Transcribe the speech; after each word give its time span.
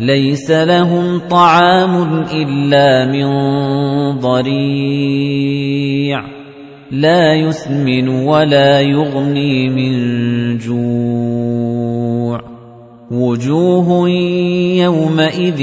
لَيْسَ 0.00 0.50
لَهُمْ 0.50 1.18
طَعَامٌ 1.18 2.24
إِلَّا 2.32 3.12
مِن 3.12 3.26
ضَرِيعٍ. 4.20 6.20
لَّا 6.92 7.34
يُسْمِنُ 7.34 8.08
وَلَا 8.08 8.80
يُغْنِي 8.80 9.68
مِن 9.68 10.58
جُوعٍ. 10.58 12.40
وُجُوهٌ 13.10 14.08
يَوْمَئِذٍ 14.84 15.62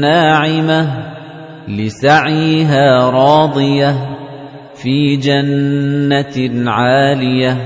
نَّاعِمَةٌ 0.00 0.88
لِّسَعْيِهَا 1.68 3.10
رَاضِيَةٌ 3.10 3.94
فِي 4.74 5.16
جَنَّةٍ 5.16 6.70
عَالِيَةٍ 6.70 7.56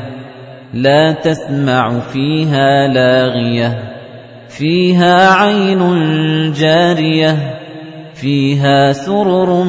لَّا 0.74 1.12
تَسْمَعُ 1.12 1.98
فِيهَا 1.98 2.88
لَاغِيَةً. 2.88 3.99
فِيهَا 4.50 5.30
عَيْنٌ 5.30 5.82
جَارِيَةٌ 6.52 7.36
فِيهَا 8.14 8.92
سُرُرٌ 8.92 9.64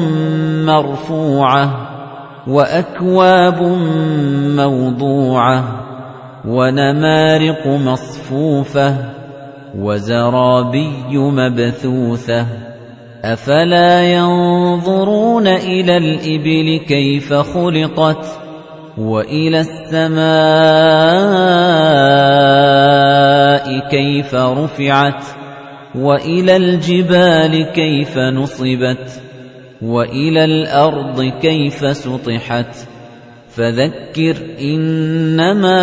مَّرْفُوعَةٌ 0.66 1.66
وَأَكْوَابٌ 2.46 3.62
مَّوْضُوعَةٌ 4.56 5.64
وَنَمَارِقُ 6.44 7.66
مَصْفُوفَةٌ 7.66 8.94
وَزَرَابِيُّ 9.78 11.14
مَبْثُوثَةٌ. 11.16 12.46
أَفَلَا 13.24 14.02
يَنظُرُونَ 14.02 15.46
إِلَى 15.46 15.96
الْإِبِلِ 15.96 16.80
كَيْفَ 16.88 17.32
خُلِقَتْ 17.32 18.24
وَإِلَى 18.98 19.60
كَيْفَ 23.90 24.34
رُفِعَتْ 24.34 25.24
وَإِلَى 25.94 26.56
الْجِبَالِ 26.56 27.64
كَيْفَ 27.64 28.18
نُصِبَتْ 28.18 29.22
وَإِلَى 29.82 30.44
الْأَرْضِ 30.44 31.32
كَيْفَ 31.42 31.96
سُطِحَتْ. 31.96 32.76
فَذَكِّرْ 33.48 34.36
إِنَّمَا 34.60 35.80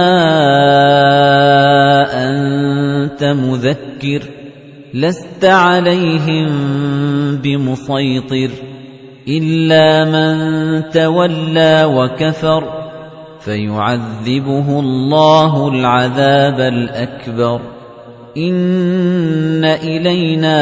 أَنتَ 2.14 3.24
مُذَكِّرٌ 3.24 4.22
لَّسْتَ 4.94 5.46
عَلَيْهِم 5.46 6.48
بِمُصَيْطِرٍ 7.44 8.50
إِلَّا 9.28 10.06
مَن 10.06 10.90
تَوَلَّىٰ 10.90 11.86
وَكَفَرَ. 11.86 12.79
فَيُعَذِّبُهُ 13.40 14.80
اللَّهُ 14.80 15.70
الْعَذَابَ 15.70 16.60
الْأَكْبَرَ. 16.60 17.62
إِنَّ 18.38 19.66
إِلَيْنَا 19.66 20.62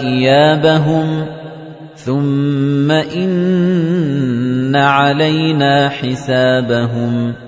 إِيَابَهُمْ. 0.00 1.26
ثُمَّ 1.96 2.90
إِنَّ 2.90 4.76
عَلَيْنَا 4.76 5.88
حِسَابَهُم. 5.88 7.45